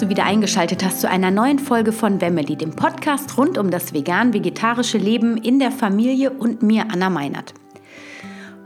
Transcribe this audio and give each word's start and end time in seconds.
wieder 0.00 0.24
eingeschaltet 0.24 0.82
hast 0.84 1.00
zu 1.00 1.08
einer 1.08 1.30
neuen 1.30 1.58
Folge 1.58 1.92
von 1.92 2.20
Wemmeli, 2.20 2.56
dem 2.56 2.70
Podcast 2.70 3.36
rund 3.36 3.58
um 3.58 3.70
das 3.70 3.92
vegan-vegetarische 3.92 4.96
Leben 4.96 5.36
in 5.36 5.58
der 5.58 5.70
Familie 5.70 6.30
und 6.30 6.62
mir, 6.62 6.86
Anna 6.90 7.10
Meinert. 7.10 7.52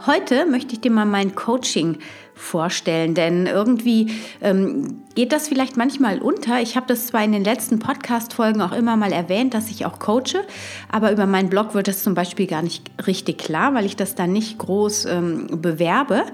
Heute 0.07 0.47
möchte 0.47 0.75
ich 0.75 0.80
dir 0.80 0.93
mal 0.93 1.05
mein 1.05 1.35
Coaching 1.35 1.99
vorstellen, 2.36 3.14
denn 3.14 3.46
irgendwie 3.46 4.12
ähm, 4.42 4.98
geht 5.14 5.32
das 5.32 5.48
vielleicht 5.48 5.78
manchmal 5.78 6.20
unter. 6.20 6.60
Ich 6.60 6.76
habe 6.76 6.86
das 6.86 7.06
zwar 7.06 7.24
in 7.24 7.32
den 7.32 7.42
letzten 7.42 7.78
Podcast-Folgen 7.78 8.60
auch 8.60 8.72
immer 8.72 8.95
mal 8.95 9.10
erwähnt, 9.10 9.54
dass 9.54 9.70
ich 9.70 9.86
auch 9.86 9.98
coache, 9.98 10.45
aber 10.92 11.12
über 11.12 11.24
meinen 11.24 11.48
Blog 11.48 11.72
wird 11.72 11.88
das 11.88 12.02
zum 12.02 12.14
Beispiel 12.14 12.46
gar 12.46 12.60
nicht 12.60 12.90
richtig 13.06 13.38
klar, 13.38 13.72
weil 13.72 13.86
ich 13.86 13.96
das 13.96 14.14
dann 14.14 14.32
nicht 14.32 14.59
groß 14.59 15.06
ähm, 15.06 15.46
bewerbe. 15.62 16.24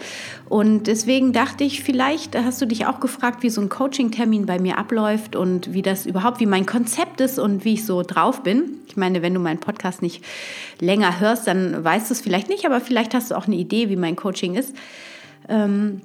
Und 0.48 0.88
deswegen 0.88 1.32
dachte 1.32 1.62
ich, 1.62 1.84
vielleicht 1.84 2.36
hast 2.36 2.60
du 2.60 2.66
dich 2.66 2.84
auch 2.86 2.98
gefragt, 2.98 3.44
wie 3.44 3.50
so 3.50 3.60
ein 3.60 3.68
Coaching-Termin 3.68 4.44
bei 4.44 4.58
mir 4.58 4.78
abläuft 4.78 5.36
und 5.36 5.72
wie 5.72 5.82
das 5.82 6.04
überhaupt, 6.04 6.40
wie 6.40 6.46
mein 6.46 6.66
Konzept 6.66 7.20
ist 7.20 7.38
und 7.38 7.64
wie 7.64 7.74
ich 7.74 7.86
so 7.86 8.02
drauf 8.02 8.42
bin. 8.42 8.80
Ich 8.88 8.96
meine, 8.96 9.22
wenn 9.22 9.34
du 9.34 9.40
meinen 9.40 9.60
Podcast 9.60 10.02
nicht 10.02 10.24
länger 10.80 11.20
hörst, 11.20 11.46
dann 11.46 11.84
weißt 11.84 12.10
du 12.10 12.14
es 12.14 12.20
vielleicht 12.20 12.48
nicht, 12.48 12.66
aber 12.66 12.80
vielleicht 12.80 13.14
hast 13.14 13.30
du 13.30 13.36
auch 13.36 13.46
eine 13.46 13.56
Idee, 13.56 13.88
wie 13.88 13.96
mein 13.96 14.16
Coaching 14.16 14.56
ist. 14.56 14.74
Ähm, 15.48 16.00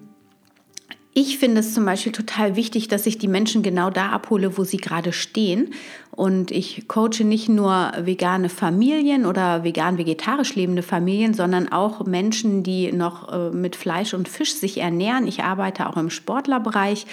ich 1.13 1.39
finde 1.39 1.61
es 1.61 1.73
zum 1.73 1.83
Beispiel 1.83 2.11
total 2.11 2.55
wichtig, 2.55 2.89
dass 2.89 3.07
ich 3.07 3.17
die 3.17 3.27
Menschen 3.27 3.63
genau 3.63 3.89
da 3.89 4.09
abhole, 4.09 4.55
wo 4.57 4.63
sie 4.63 4.77
gerade 4.77 5.13
stehen. 5.13 5.73
Und 6.17 6.51
ich 6.51 6.87
coache 6.87 7.23
nicht 7.23 7.47
nur 7.47 7.91
vegane 7.97 8.49
Familien 8.49 9.25
oder 9.25 9.63
vegan-vegetarisch 9.63 10.55
lebende 10.55 10.83
Familien, 10.83 11.33
sondern 11.33 11.71
auch 11.71 12.05
Menschen, 12.05 12.61
die 12.63 12.91
noch 12.91 13.31
äh, 13.31 13.49
mit 13.49 13.75
Fleisch 13.75 14.13
und 14.13 14.27
Fisch 14.27 14.53
sich 14.53 14.79
ernähren. 14.79 15.27
Ich 15.27 15.43
arbeite 15.43 15.89
auch 15.89 15.97
im 15.97 16.09
Sportlerbereich, 16.09 17.05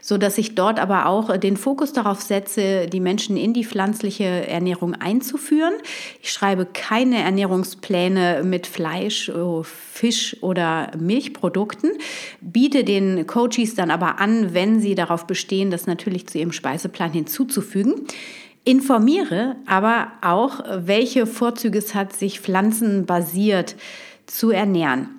so 0.00 0.18
dass 0.18 0.38
ich 0.38 0.54
dort 0.54 0.80
aber 0.80 1.06
auch 1.06 1.36
den 1.36 1.56
Fokus 1.56 1.92
darauf 1.92 2.20
setze, 2.20 2.86
die 2.86 3.00
Menschen 3.00 3.36
in 3.36 3.54
die 3.54 3.64
pflanzliche 3.64 4.24
Ernährung 4.24 4.94
einzuführen. 4.94 5.74
Ich 6.22 6.32
schreibe 6.32 6.66
keine 6.66 7.22
Ernährungspläne 7.22 8.42
mit 8.44 8.66
Fleisch, 8.66 9.28
oh, 9.30 9.62
Fisch 9.64 10.36
oder 10.42 10.90
Milchprodukten, 10.98 11.92
biete 12.40 12.82
den 12.82 13.26
Coach 13.26 13.44
Coaches 13.44 13.74
dann 13.74 13.90
aber 13.90 14.20
an, 14.20 14.54
wenn 14.54 14.80
sie 14.80 14.94
darauf 14.94 15.26
bestehen, 15.26 15.70
das 15.70 15.86
natürlich 15.86 16.26
zu 16.26 16.38
ihrem 16.38 16.52
Speiseplan 16.52 17.12
hinzuzufügen. 17.12 18.06
Informiere 18.64 19.56
aber 19.66 20.12
auch, 20.22 20.60
welche 20.86 21.26
Vorzüge 21.26 21.78
es 21.78 21.94
hat, 21.94 22.14
sich 22.14 22.40
pflanzenbasiert 22.40 23.76
zu 24.26 24.50
ernähren. 24.50 25.10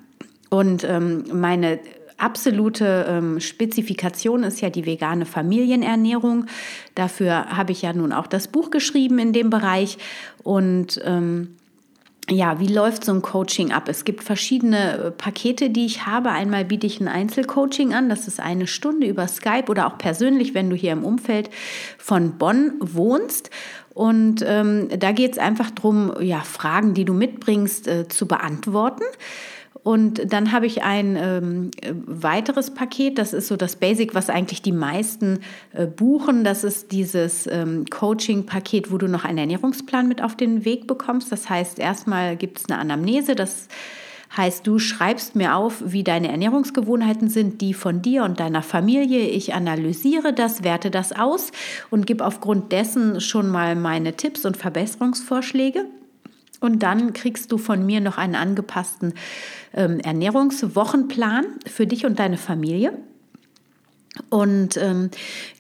Und 0.50 0.84
ähm, 0.84 1.26
meine 1.32 1.80
absolute 2.18 3.06
ähm, 3.08 3.40
Spezifikation 3.40 4.44
ist 4.44 4.62
ja 4.62 4.70
die 4.70 4.86
vegane 4.86 5.26
Familienernährung. 5.26 6.46
Dafür 6.96 7.50
habe 7.50 7.72
ich 7.72 7.82
ja 7.82 7.94
nun 7.94 8.14
auch 8.14 8.28
das 8.28 8.48
Buch 8.48 8.72
geschrieben 8.72 9.20
in 9.20 9.34
dem 9.34 9.50
Bereich. 9.50 9.98
Und 10.44 11.00
ähm, 11.04 11.56
ja, 12.30 12.60
wie 12.60 12.68
läuft 12.68 13.06
so 13.06 13.14
ein 13.14 13.22
Coaching 13.22 13.72
ab? 13.72 13.88
Es 13.88 14.04
gibt 14.04 14.24
verschiedene 14.24 14.98
äh, 14.98 15.12
Pakete, 15.12 15.70
die 15.70 15.86
ich 15.86 16.06
habe. 16.06 16.32
Einmal 16.32 16.66
biete 16.66 16.88
ich 16.88 17.00
ein 17.00 17.08
Einzelcoaching 17.08 17.94
an, 17.94 18.10
das 18.10 18.28
ist 18.28 18.40
eine 18.40 18.68
Stunde 18.68 19.08
über 19.08 19.28
Skype 19.28 19.70
oder 19.70 19.88
auch 19.88 19.98
persönlich, 19.98 20.54
wenn 20.54 20.70
du 20.70 20.76
hier 20.76 20.92
im 20.92 21.04
Umfeld 21.04 21.50
von 21.98 22.38
Bonn 22.38 22.74
wohnst. 22.80 23.52
Und 23.94 24.44
ähm, 24.46 24.90
da 24.98 25.12
geht 25.12 25.34
es 25.34 25.38
einfach 25.38 25.72
darum, 25.72 26.14
ja, 26.20 26.42
Fragen, 26.42 26.96
die 26.96 27.06
du 27.06 27.14
mitbringst, 27.14 27.88
äh, 27.88 28.08
zu 28.08 28.28
beantworten. 28.28 29.04
Und 29.86 30.34
dann 30.34 30.52
habe 30.52 30.66
ich 30.66 30.82
ein 30.82 31.16
ähm, 31.16 31.70
weiteres 32.08 32.74
Paket, 32.74 33.20
das 33.20 33.34
ist 33.34 33.48
so 33.48 33.56
das 33.56 33.76
Basic, 33.76 34.16
was 34.16 34.32
eigentlich 34.32 34.64
die 34.64 34.72
meisten 34.72 35.42
äh, 35.74 35.86
buchen. 35.86 36.44
Das 36.44 36.64
ist 36.64 36.92
dieses 36.92 37.46
ähm, 37.46 37.86
Coaching-Paket, 37.92 38.92
wo 38.92 38.98
du 38.98 39.08
noch 39.08 39.26
einen 39.26 39.38
Ernährungsplan 39.38 40.08
mit 40.08 40.24
auf 40.24 40.36
den 40.36 40.66
Weg 40.66 40.88
bekommst. 40.88 41.32
Das 41.32 41.52
heißt, 41.52 41.78
erstmal 41.78 42.36
gibt 42.36 42.58
es 42.58 42.66
eine 42.68 42.80
Anamnese, 42.80 43.36
das 43.36 43.68
heißt, 44.36 44.66
du 44.66 44.80
schreibst 44.80 45.36
mir 45.36 45.56
auf, 45.56 45.84
wie 45.86 46.04
deine 46.04 46.32
Ernährungsgewohnheiten 46.32 47.30
sind, 47.30 47.62
die 47.62 47.76
von 47.76 48.02
dir 48.02 48.24
und 48.24 48.40
deiner 48.40 48.64
Familie. 48.64 49.28
Ich 49.28 49.54
analysiere 49.54 50.34
das, 50.34 50.64
werte 50.64 50.90
das 50.90 51.12
aus 51.12 51.52
und 51.92 52.08
gebe 52.08 52.26
aufgrund 52.26 52.72
dessen 52.72 53.22
schon 53.22 53.50
mal 53.50 53.76
meine 53.76 54.18
Tipps 54.18 54.46
und 54.46 54.58
Verbesserungsvorschläge. 54.58 55.86
Und 56.62 56.80
dann 56.80 57.14
kriegst 57.14 57.52
du 57.52 57.58
von 57.58 57.86
mir 57.86 58.02
noch 58.02 58.18
einen 58.18 58.36
angepassten 58.36 59.14
ähm, 59.74 60.00
Ernährungswochenplan 60.00 61.46
für 61.66 61.88
dich 61.88 62.06
und 62.06 62.20
deine 62.20 62.38
Familie 62.38 62.98
und 64.30 64.78
ähm, 64.78 65.10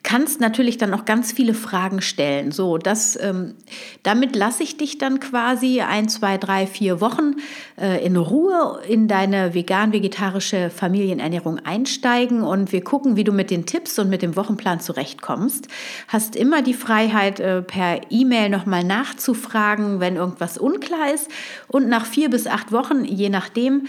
kannst 0.03 0.39
natürlich 0.39 0.77
dann 0.77 0.93
auch 0.93 1.05
ganz 1.05 1.31
viele 1.31 1.53
Fragen 1.53 2.01
stellen. 2.01 2.51
So, 2.51 2.77
das, 2.77 3.17
ähm, 3.21 3.55
damit 4.03 4.35
lasse 4.35 4.63
ich 4.63 4.77
dich 4.77 4.97
dann 4.97 5.19
quasi 5.19 5.81
ein, 5.81 6.07
zwei, 6.09 6.37
drei, 6.37 6.67
vier 6.67 7.01
Wochen 7.01 7.35
äh, 7.79 8.05
in 8.05 8.15
Ruhe 8.15 8.81
in 8.87 9.07
deine 9.07 9.53
vegan-vegetarische 9.53 10.69
Familienernährung 10.69 11.59
einsteigen 11.59 12.43
und 12.43 12.71
wir 12.71 12.83
gucken, 12.83 13.15
wie 13.15 13.23
du 13.23 13.31
mit 13.31 13.49
den 13.49 13.65
Tipps 13.65 13.97
und 13.99 14.09
mit 14.09 14.21
dem 14.21 14.35
Wochenplan 14.35 14.79
zurechtkommst. 14.79 15.67
Hast 16.07 16.35
immer 16.35 16.61
die 16.61 16.73
Freiheit, 16.73 17.39
äh, 17.39 17.61
per 17.61 18.01
E-Mail 18.09 18.49
nochmal 18.49 18.83
nachzufragen, 18.83 19.99
wenn 19.99 20.15
irgendwas 20.15 20.57
unklar 20.57 21.13
ist. 21.13 21.29
Und 21.67 21.89
nach 21.89 22.05
vier 22.05 22.29
bis 22.29 22.47
acht 22.47 22.71
Wochen, 22.71 23.03
je 23.05 23.29
nachdem, 23.29 23.87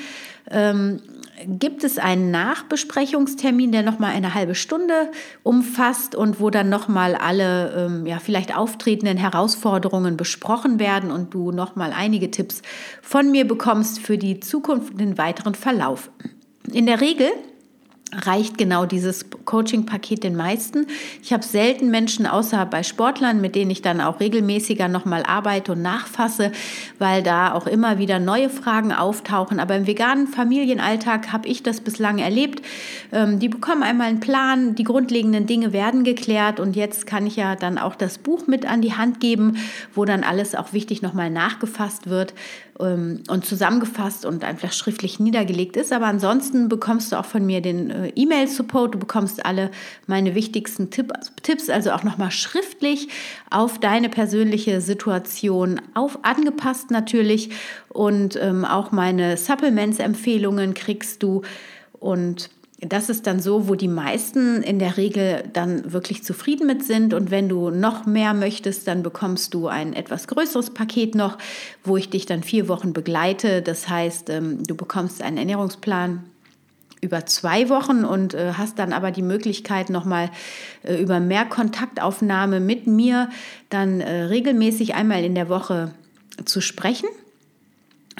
ähm, 0.50 1.00
gibt 1.44 1.84
es 1.84 1.98
einen 1.98 2.30
Nachbesprechungstermin, 2.30 3.72
der 3.72 3.82
nochmal 3.82 4.12
eine 4.12 4.34
halbe 4.34 4.54
Stunde 4.54 5.10
umfasst 5.42 6.14
und 6.14 6.40
wo 6.40 6.50
dann 6.50 6.68
nochmal 6.68 7.14
alle 7.14 7.86
ähm, 7.86 8.06
ja, 8.06 8.18
vielleicht 8.18 8.56
auftretenden 8.56 9.18
Herausforderungen 9.18 10.16
besprochen 10.16 10.78
werden 10.78 11.10
und 11.10 11.34
du 11.34 11.52
nochmal 11.52 11.92
einige 11.94 12.30
Tipps 12.30 12.62
von 13.02 13.30
mir 13.30 13.46
bekommst 13.46 14.00
für 14.00 14.18
die 14.18 14.40
Zukunft 14.40 14.92
und 14.92 15.00
den 15.00 15.18
weiteren 15.18 15.54
Verlauf. 15.54 16.10
In 16.72 16.86
der 16.86 17.00
Regel 17.00 17.28
reicht 18.24 18.58
genau 18.58 18.86
dieses 18.86 19.26
Coaching-Paket 19.44 20.24
den 20.24 20.36
meisten. 20.36 20.86
Ich 21.22 21.32
habe 21.32 21.44
selten 21.44 21.90
Menschen 21.90 22.26
außer 22.26 22.64
bei 22.66 22.82
Sportlern, 22.82 23.40
mit 23.40 23.54
denen 23.54 23.70
ich 23.70 23.82
dann 23.82 24.00
auch 24.00 24.20
regelmäßiger 24.20 24.88
nochmal 24.88 25.22
arbeite 25.24 25.72
und 25.72 25.82
nachfasse, 25.82 26.52
weil 26.98 27.22
da 27.22 27.52
auch 27.52 27.66
immer 27.66 27.98
wieder 27.98 28.18
neue 28.18 28.48
Fragen 28.48 28.92
auftauchen. 28.92 29.60
Aber 29.60 29.76
im 29.76 29.86
veganen 29.86 30.26
Familienalltag 30.26 31.32
habe 31.32 31.48
ich 31.48 31.62
das 31.62 31.80
bislang 31.80 32.18
erlebt. 32.18 32.62
Ähm, 33.12 33.38
die 33.38 33.48
bekommen 33.48 33.82
einmal 33.82 34.08
einen 34.08 34.20
Plan, 34.20 34.74
die 34.74 34.84
grundlegenden 34.84 35.46
Dinge 35.46 35.72
werden 35.72 36.04
geklärt 36.04 36.60
und 36.60 36.76
jetzt 36.76 37.06
kann 37.06 37.26
ich 37.26 37.36
ja 37.36 37.56
dann 37.56 37.78
auch 37.78 37.94
das 37.94 38.18
Buch 38.18 38.46
mit 38.46 38.66
an 38.66 38.80
die 38.80 38.94
Hand 38.94 39.20
geben, 39.20 39.58
wo 39.94 40.04
dann 40.04 40.24
alles 40.24 40.54
auch 40.54 40.72
wichtig 40.72 41.02
nochmal 41.02 41.30
nachgefasst 41.30 42.08
wird, 42.08 42.34
und 42.78 43.46
zusammengefasst 43.46 44.26
und 44.26 44.44
einfach 44.44 44.72
schriftlich 44.72 45.18
niedergelegt 45.18 45.76
ist. 45.76 45.92
Aber 45.92 46.06
ansonsten 46.06 46.68
bekommst 46.68 47.12
du 47.12 47.18
auch 47.18 47.24
von 47.24 47.44
mir 47.46 47.62
den 47.62 47.90
äh, 47.90 48.12
E-Mail-Support, 48.14 48.94
du 48.94 48.98
bekommst 48.98 49.46
alle 49.46 49.70
meine 50.06 50.34
wichtigsten 50.34 50.90
Tipp, 50.90 51.12
Tipps, 51.42 51.70
also 51.70 51.92
auch 51.92 52.02
nochmal 52.02 52.30
schriftlich 52.30 53.08
auf 53.50 53.78
deine 53.78 54.08
persönliche 54.08 54.80
Situation 54.80 55.80
auf, 55.94 56.18
angepasst 56.22 56.90
natürlich. 56.90 57.50
Und 57.88 58.36
ähm, 58.36 58.64
auch 58.64 58.92
meine 58.92 59.36
Supplements-Empfehlungen 59.36 60.74
kriegst 60.74 61.22
du. 61.22 61.42
Und 61.98 62.50
das 62.80 63.08
ist 63.08 63.26
dann 63.26 63.40
so, 63.40 63.68
wo 63.68 63.74
die 63.74 63.88
meisten 63.88 64.62
in 64.62 64.78
der 64.78 64.98
Regel 64.98 65.44
dann 65.54 65.92
wirklich 65.92 66.22
zufrieden 66.22 66.66
mit 66.66 66.84
sind. 66.84 67.14
Und 67.14 67.30
wenn 67.30 67.48
du 67.48 67.70
noch 67.70 68.04
mehr 68.04 68.34
möchtest, 68.34 68.86
dann 68.86 69.02
bekommst 69.02 69.54
du 69.54 69.66
ein 69.66 69.94
etwas 69.94 70.28
größeres 70.28 70.70
Paket 70.70 71.14
noch, 71.14 71.38
wo 71.84 71.96
ich 71.96 72.10
dich 72.10 72.26
dann 72.26 72.42
vier 72.42 72.68
Wochen 72.68 72.92
begleite. 72.92 73.62
Das 73.62 73.88
heißt, 73.88 74.28
ähm, 74.28 74.62
du 74.62 74.74
bekommst 74.74 75.22
einen 75.22 75.38
Ernährungsplan 75.38 76.24
über 77.00 77.24
zwei 77.24 77.70
Wochen 77.70 78.04
und 78.04 78.34
äh, 78.34 78.52
hast 78.58 78.78
dann 78.78 78.92
aber 78.92 79.10
die 79.10 79.22
Möglichkeit, 79.22 79.88
nochmal 79.88 80.30
äh, 80.82 81.00
über 81.00 81.18
mehr 81.18 81.46
Kontaktaufnahme 81.46 82.60
mit 82.60 82.86
mir 82.86 83.30
dann 83.70 84.02
äh, 84.02 84.24
regelmäßig 84.24 84.94
einmal 84.94 85.24
in 85.24 85.34
der 85.34 85.48
Woche 85.48 85.92
zu 86.44 86.60
sprechen 86.60 87.08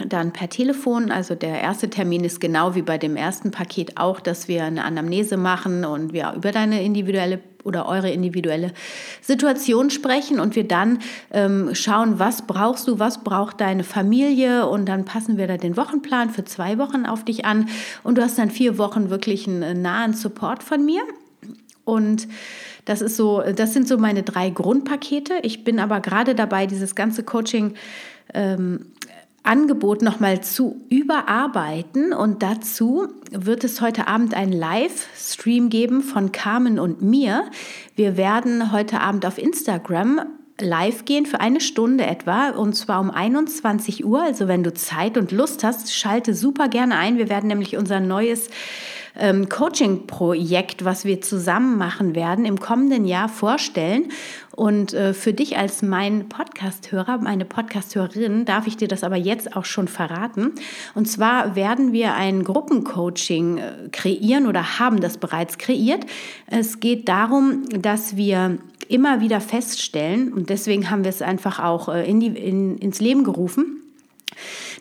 dann 0.04 0.32
per 0.32 0.48
Telefon. 0.48 1.10
Also 1.10 1.34
der 1.34 1.60
erste 1.60 1.88
Termin 1.88 2.24
ist 2.24 2.40
genau 2.40 2.74
wie 2.74 2.82
bei 2.82 2.98
dem 2.98 3.16
ersten 3.16 3.50
Paket 3.50 3.96
auch, 3.96 4.20
dass 4.20 4.48
wir 4.48 4.64
eine 4.64 4.84
Anamnese 4.84 5.36
machen 5.36 5.84
und 5.84 6.12
wir 6.12 6.34
über 6.36 6.52
deine 6.52 6.82
individuelle 6.82 7.40
oder 7.64 7.88
eure 7.88 8.10
individuelle 8.10 8.72
Situation 9.20 9.90
sprechen 9.90 10.38
und 10.38 10.54
wir 10.54 10.68
dann 10.68 11.00
ähm, 11.32 11.74
schauen, 11.74 12.20
was 12.20 12.46
brauchst 12.46 12.86
du, 12.86 13.00
was 13.00 13.24
braucht 13.24 13.60
deine 13.60 13.82
Familie 13.82 14.68
und 14.68 14.86
dann 14.86 15.04
passen 15.04 15.36
wir 15.36 15.48
da 15.48 15.56
den 15.56 15.76
Wochenplan 15.76 16.30
für 16.30 16.44
zwei 16.44 16.78
Wochen 16.78 17.06
auf 17.06 17.24
dich 17.24 17.44
an 17.44 17.68
und 18.04 18.18
du 18.18 18.22
hast 18.22 18.38
dann 18.38 18.50
vier 18.50 18.78
Wochen 18.78 19.10
wirklich 19.10 19.48
einen 19.48 19.82
nahen 19.82 20.14
Support 20.14 20.62
von 20.62 20.84
mir 20.84 21.02
und 21.84 22.28
das 22.84 23.00
ist 23.00 23.16
so, 23.16 23.42
das 23.42 23.72
sind 23.72 23.88
so 23.88 23.98
meine 23.98 24.22
drei 24.22 24.48
Grundpakete. 24.48 25.34
Ich 25.42 25.64
bin 25.64 25.80
aber 25.80 26.00
gerade 26.00 26.36
dabei, 26.36 26.66
dieses 26.66 26.94
ganze 26.94 27.24
Coaching 27.24 27.74
ähm, 28.32 28.92
Angebot 29.46 30.02
nochmal 30.02 30.42
zu 30.42 30.84
überarbeiten 30.88 32.12
und 32.12 32.42
dazu 32.42 33.08
wird 33.30 33.64
es 33.64 33.80
heute 33.80 34.08
Abend 34.08 34.34
einen 34.34 34.52
Livestream 34.52 35.68
geben 35.68 36.02
von 36.02 36.32
Carmen 36.32 36.78
und 36.78 37.02
mir. 37.02 37.44
Wir 37.94 38.16
werden 38.16 38.72
heute 38.72 39.00
Abend 39.00 39.24
auf 39.24 39.38
Instagram 39.38 40.20
live 40.60 41.04
gehen 41.04 41.26
für 41.26 41.40
eine 41.40 41.60
Stunde 41.60 42.06
etwa 42.06 42.50
und 42.50 42.74
zwar 42.74 43.00
um 43.00 43.10
21 43.10 44.04
Uhr. 44.04 44.22
Also 44.22 44.48
wenn 44.48 44.62
du 44.62 44.72
Zeit 44.72 45.18
und 45.18 45.32
Lust 45.32 45.64
hast, 45.64 45.94
schalte 45.94 46.34
super 46.34 46.68
gerne 46.68 46.96
ein. 46.96 47.18
Wir 47.18 47.28
werden 47.28 47.48
nämlich 47.48 47.76
unser 47.76 48.00
neues 48.00 48.48
ähm, 49.18 49.48
Coaching-Projekt, 49.48 50.84
was 50.84 51.04
wir 51.04 51.20
zusammen 51.20 51.78
machen 51.78 52.14
werden, 52.14 52.44
im 52.44 52.60
kommenden 52.60 53.04
Jahr 53.04 53.28
vorstellen. 53.28 54.10
Und 54.54 54.94
äh, 54.94 55.12
für 55.12 55.32
dich 55.32 55.58
als 55.58 55.82
mein 55.82 56.28
Podcast-Hörer, 56.28 57.18
meine 57.18 57.44
Podcast-Hörerin, 57.44 58.44
darf 58.44 58.66
ich 58.66 58.76
dir 58.76 58.88
das 58.88 59.04
aber 59.04 59.16
jetzt 59.16 59.56
auch 59.56 59.64
schon 59.64 59.88
verraten. 59.88 60.52
Und 60.94 61.06
zwar 61.06 61.56
werden 61.56 61.92
wir 61.92 62.14
ein 62.14 62.44
Gruppencoaching 62.44 63.58
äh, 63.58 63.72
kreieren 63.92 64.46
oder 64.46 64.78
haben 64.78 65.00
das 65.00 65.18
bereits 65.18 65.58
kreiert. 65.58 66.06
Es 66.46 66.80
geht 66.80 67.08
darum, 67.08 67.64
dass 67.68 68.16
wir 68.16 68.58
immer 68.88 69.20
wieder 69.20 69.40
feststellen, 69.40 70.32
und 70.32 70.50
deswegen 70.50 70.90
haben 70.90 71.04
wir 71.04 71.10
es 71.10 71.22
einfach 71.22 71.58
auch 71.58 71.88
äh, 71.88 72.08
in 72.08 72.20
die, 72.20 72.28
in, 72.28 72.78
ins 72.78 73.00
Leben 73.00 73.24
gerufen, 73.24 73.82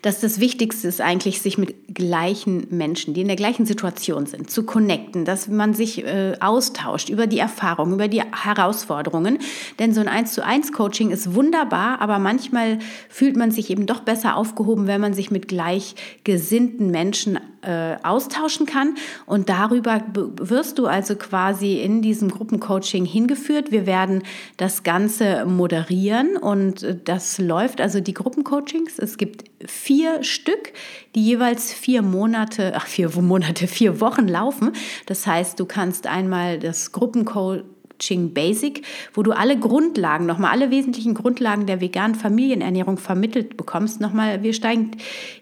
dass 0.05 0.19
das 0.19 0.39
Wichtigste 0.39 0.87
ist 0.87 1.01
eigentlich, 1.01 1.41
sich 1.41 1.57
mit 1.57 1.95
gleichen 1.95 2.67
Menschen, 2.69 3.15
die 3.15 3.21
in 3.21 3.27
der 3.27 3.35
gleichen 3.35 3.65
Situation 3.65 4.27
sind, 4.27 4.51
zu 4.51 4.63
connecten, 4.63 5.25
dass 5.25 5.47
man 5.47 5.73
sich 5.73 6.05
äh, 6.05 6.37
austauscht 6.39 7.09
über 7.09 7.25
die 7.25 7.39
Erfahrungen, 7.39 7.93
über 7.93 8.07
die 8.07 8.21
Herausforderungen. 8.21 9.39
Denn 9.79 9.95
so 9.95 10.01
ein 10.01 10.07
1 10.07 10.33
zu 10.33 10.45
1 10.45 10.73
Coaching 10.73 11.09
ist 11.09 11.33
wunderbar, 11.33 12.01
aber 12.01 12.19
manchmal 12.19 12.77
fühlt 13.09 13.35
man 13.35 13.49
sich 13.49 13.71
eben 13.71 13.87
doch 13.87 14.01
besser 14.01 14.37
aufgehoben, 14.37 14.85
wenn 14.85 15.01
man 15.01 15.15
sich 15.15 15.31
mit 15.31 15.47
gleichgesinnten 15.47 16.91
Menschen 16.91 17.39
äh, 17.65 17.97
austauschen 18.03 18.67
kann. 18.67 18.95
Und 19.25 19.49
darüber 19.49 20.03
wirst 20.13 20.77
du 20.77 20.85
also 20.85 21.15
quasi 21.15 21.79
in 21.79 22.03
diesem 22.03 22.29
Gruppencoaching 22.29 23.05
hingeführt. 23.05 23.71
Wir 23.71 23.87
werden 23.87 24.21
das 24.57 24.83
Ganze 24.83 25.45
moderieren 25.45 26.37
und 26.37 26.83
äh, 26.83 26.95
das 27.03 27.39
läuft 27.39 27.81
also 27.81 28.01
die 28.01 28.13
Gruppencoachings. 28.13 28.99
Es 28.99 29.17
gibt 29.17 29.45
vier 29.65 29.94
Stück, 30.21 30.73
die 31.15 31.23
jeweils 31.23 31.73
vier 31.73 32.01
Monate, 32.01 32.73
ach 32.75 32.87
vier 32.87 33.09
Monate, 33.21 33.67
vier 33.67 33.99
Wochen 34.01 34.27
laufen. 34.27 34.71
Das 35.05 35.25
heißt, 35.27 35.59
du 35.59 35.65
kannst 35.65 36.07
einmal 36.07 36.59
das 36.59 36.91
Gruppencoaching 36.91 37.75
Coaching 37.95 38.33
Basic, 38.33 38.85
wo 39.13 39.23
du 39.23 39.31
alle 39.31 39.57
Grundlagen, 39.57 40.25
nochmal 40.25 40.51
alle 40.51 40.69
wesentlichen 40.69 41.13
Grundlagen 41.13 41.65
der 41.65 41.81
veganen 41.81 42.15
Familienernährung 42.15 42.97
vermittelt 42.97 43.57
bekommst. 43.57 44.01
Nochmal, 44.01 44.43
wir 44.43 44.53
steigen 44.53 44.91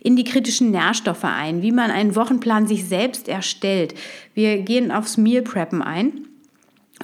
in 0.02 0.16
die 0.16 0.24
kritischen 0.24 0.72
Nährstoffe 0.72 1.24
ein, 1.24 1.62
wie 1.62 1.72
man 1.72 1.90
einen 1.90 2.16
Wochenplan 2.16 2.68
sich 2.68 2.86
selbst 2.86 3.28
erstellt. 3.28 3.96
Wir 4.34 4.58
gehen 4.58 4.92
aufs 4.92 5.18
Meal 5.18 5.42
Preppen 5.42 5.82
ein. 5.82 6.28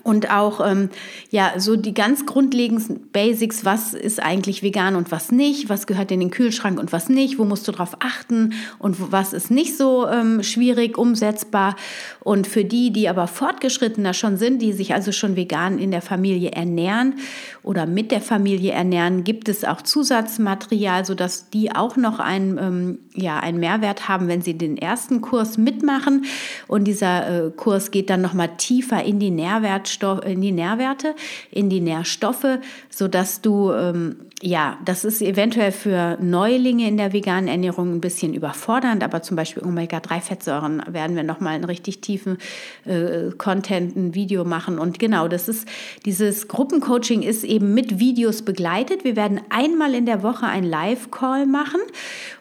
Und 0.03 0.31
auch 0.31 0.65
ähm, 0.65 0.89
ja 1.29 1.53
so 1.57 1.75
die 1.75 1.93
ganz 1.93 2.25
grundlegenden 2.25 3.09
Basics, 3.11 3.65
was 3.65 3.93
ist 3.93 4.21
eigentlich 4.21 4.63
vegan 4.63 4.95
und 4.95 5.11
was 5.11 5.31
nicht, 5.31 5.69
was 5.69 5.87
gehört 5.87 6.11
in 6.11 6.19
den 6.19 6.31
Kühlschrank 6.31 6.79
und 6.79 6.91
was 6.91 7.09
nicht, 7.09 7.39
wo 7.39 7.45
musst 7.45 7.67
du 7.67 7.71
darauf 7.71 7.97
achten 7.99 8.53
und 8.77 9.11
was 9.11 9.33
ist 9.33 9.51
nicht 9.51 9.77
so 9.77 10.07
ähm, 10.07 10.43
schwierig 10.43 10.97
umsetzbar. 10.97 11.75
Und 12.21 12.47
für 12.47 12.63
die, 12.63 12.91
die 12.91 13.09
aber 13.09 13.27
fortgeschrittener 13.27 14.13
schon 14.13 14.37
sind, 14.37 14.61
die 14.61 14.73
sich 14.73 14.93
also 14.93 15.11
schon 15.11 15.35
vegan 15.35 15.79
in 15.79 15.91
der 15.91 16.01
Familie 16.01 16.51
ernähren 16.51 17.15
oder 17.63 17.85
mit 17.85 18.11
der 18.11 18.21
Familie 18.21 18.71
ernähren, 18.71 19.23
gibt 19.23 19.49
es 19.49 19.63
auch 19.63 19.81
Zusatzmaterial, 19.81 21.05
sodass 21.05 21.49
die 21.49 21.75
auch 21.75 21.97
noch 21.97 22.19
einen, 22.19 22.57
ähm, 22.57 22.99
ja, 23.13 23.39
einen 23.39 23.59
Mehrwert 23.59 24.07
haben, 24.07 24.27
wenn 24.27 24.41
sie 24.41 24.57
den 24.57 24.77
ersten 24.77 25.21
Kurs 25.21 25.57
mitmachen. 25.57 26.25
Und 26.67 26.85
dieser 26.85 27.47
äh, 27.47 27.51
Kurs 27.51 27.91
geht 27.91 28.09
dann 28.09 28.21
nochmal 28.21 28.49
tiefer 28.57 29.03
in 29.03 29.19
die 29.19 29.31
Nährwerte 29.31 29.88
Nährstoff, 29.89 30.23
in 30.25 30.41
die 30.41 30.51
Nährwerte, 30.51 31.15
in 31.51 31.69
die 31.69 31.81
Nährstoffe, 31.81 32.59
sodass 32.89 33.41
du, 33.41 33.71
ähm, 33.71 34.17
ja, 34.41 34.77
das 34.85 35.03
ist 35.03 35.21
eventuell 35.21 35.71
für 35.71 36.17
Neulinge 36.21 36.87
in 36.87 36.97
der 36.97 37.11
veganen 37.11 37.47
Ernährung 37.47 37.95
ein 37.95 38.01
bisschen 38.01 38.33
überfordernd, 38.33 39.03
aber 39.03 39.21
zum 39.21 39.35
Beispiel 39.35 39.63
Omega-3-Fettsäuren 39.63 40.83
werden 40.87 41.15
wir 41.15 41.23
nochmal 41.23 41.55
einen 41.55 41.65
richtig 41.65 42.01
tiefen 42.01 42.37
äh, 42.85 43.31
Content, 43.37 43.95
ein 43.95 44.15
Video 44.15 44.45
machen. 44.45 44.79
Und 44.79 44.99
genau, 44.99 45.27
das 45.27 45.49
ist, 45.49 45.67
dieses 46.05 46.47
Gruppencoaching 46.47 47.23
ist 47.23 47.43
eben 47.43 47.73
mit 47.73 47.99
Videos 47.99 48.43
begleitet. 48.43 49.03
Wir 49.03 49.15
werden 49.15 49.41
einmal 49.49 49.93
in 49.93 50.05
der 50.05 50.23
Woche 50.23 50.45
ein 50.45 50.63
Live-Call 50.63 51.45
machen 51.45 51.81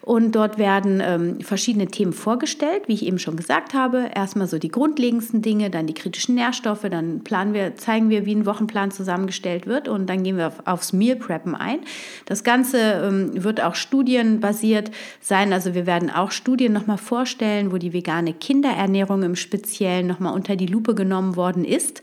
und 0.08 0.32
dort 0.32 0.56
werden 0.56 1.02
ähm, 1.04 1.42
verschiedene 1.42 1.88
Themen 1.88 2.14
vorgestellt, 2.14 2.84
wie 2.86 2.94
ich 2.94 3.04
eben 3.04 3.18
schon 3.18 3.36
gesagt 3.36 3.74
habe. 3.74 4.08
Erstmal 4.14 4.46
so 4.46 4.58
die 4.58 4.70
grundlegendsten 4.70 5.42
Dinge, 5.42 5.68
dann 5.68 5.86
die 5.86 5.92
kritischen 5.92 6.34
Nährstoffe, 6.34 6.86
dann 6.90 7.24
planen 7.24 7.52
wir, 7.52 7.76
zeigen 7.76 8.08
wir, 8.08 8.24
wie 8.24 8.34
ein 8.34 8.46
Wochenplan 8.46 8.90
zusammengestellt 8.90 9.66
wird 9.66 9.86
und 9.86 10.06
dann 10.08 10.22
gehen 10.22 10.38
wir 10.38 10.46
auf, 10.46 10.62
aufs 10.66 10.94
Meal 10.94 11.16
Preppen 11.16 11.54
ein. 11.54 11.80
Das 12.24 12.42
Ganze 12.42 12.78
ähm, 12.78 13.44
wird 13.44 13.62
auch 13.62 13.74
studienbasiert 13.74 14.92
sein. 15.20 15.52
Also 15.52 15.74
wir 15.74 15.84
werden 15.84 16.08
auch 16.08 16.30
Studien 16.30 16.72
nochmal 16.72 16.96
vorstellen, 16.96 17.70
wo 17.70 17.76
die 17.76 17.92
vegane 17.92 18.32
Kinderernährung 18.32 19.22
im 19.24 19.36
Speziellen 19.36 20.06
nochmal 20.06 20.32
unter 20.32 20.56
die 20.56 20.64
Lupe 20.64 20.94
genommen 20.94 21.36
worden 21.36 21.66
ist. 21.66 22.00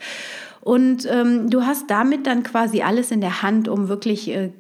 Und 0.62 1.08
ähm, 1.12 1.50
du 1.50 1.64
hast 1.64 1.90
damit 1.90 2.28
dann 2.28 2.44
quasi 2.44 2.84
alles 2.84 3.10
in 3.10 3.22
der 3.22 3.42
Hand, 3.42 3.68
um 3.68 3.88
wirklich 3.88 4.30
äh, 4.30 4.52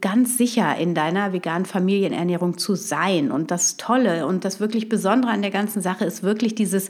ganz 0.00 0.36
sicher 0.36 0.76
in 0.76 0.94
deiner 0.94 1.32
veganen 1.32 1.66
Familienernährung 1.66 2.58
zu 2.58 2.74
sein. 2.74 3.30
Und 3.30 3.50
das 3.50 3.76
Tolle 3.76 4.26
und 4.26 4.44
das 4.44 4.60
wirklich 4.60 4.88
Besondere 4.88 5.32
an 5.32 5.42
der 5.42 5.50
ganzen 5.50 5.82
Sache 5.82 6.04
ist 6.04 6.22
wirklich 6.22 6.54
dieses 6.54 6.88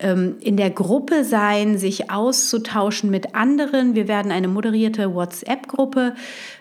ähm, 0.00 0.36
in 0.40 0.56
der 0.56 0.70
Gruppe 0.70 1.24
sein, 1.24 1.78
sich 1.78 2.10
auszutauschen 2.10 3.10
mit 3.10 3.34
anderen. 3.34 3.94
Wir 3.94 4.08
werden 4.08 4.32
eine 4.32 4.48
moderierte 4.48 5.14
WhatsApp-Gruppe 5.14 6.14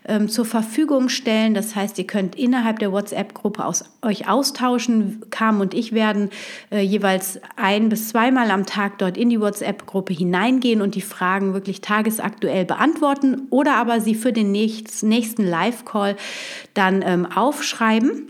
ähm, 0.07 0.29
zur 0.29 0.45
Verfügung 0.45 1.09
stellen. 1.09 1.53
Das 1.53 1.75
heißt, 1.75 1.97
ihr 1.97 2.05
könnt 2.05 2.35
innerhalb 2.35 2.79
der 2.79 2.91
WhatsApp-Gruppe 2.91 3.65
aus, 3.65 3.85
euch 4.01 4.29
austauschen. 4.29 5.23
Carmen 5.31 5.61
und 5.61 5.73
ich 5.73 5.93
werden 5.93 6.29
äh, 6.71 6.81
jeweils 6.81 7.39
ein 7.55 7.89
bis 7.89 8.09
zweimal 8.09 8.51
am 8.51 8.65
Tag 8.65 8.99
dort 8.99 9.17
in 9.17 9.29
die 9.29 9.39
WhatsApp-Gruppe 9.39 10.13
hineingehen 10.13 10.81
und 10.81 10.93
die 10.95 11.01
Fragen 11.01 11.53
wirklich 11.53 11.81
tagesaktuell 11.81 12.65
beantworten 12.65 13.47
oder 13.49 13.75
aber 13.75 13.99
sie 13.99 14.15
für 14.15 14.31
den 14.31 14.51
nächsten 14.51 15.47
Live-Call 15.47 16.17
dann 16.75 17.01
ähm, 17.01 17.25
aufschreiben. 17.25 18.29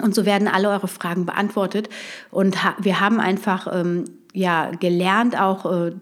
Und 0.00 0.14
so 0.14 0.24
werden 0.24 0.46
alle 0.46 0.70
eure 0.70 0.88
Fragen 0.88 1.26
beantwortet. 1.26 1.88
Und 2.30 2.62
ha 2.62 2.76
wir 2.78 3.00
haben 3.00 3.18
einfach 3.18 3.66
ähm, 3.72 4.04
ja, 4.38 4.70
gelernt, 4.70 5.38
auch 5.38 5.66
äh, 5.66 5.92